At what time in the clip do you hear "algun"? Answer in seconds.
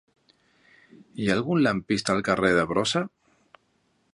1.39-1.61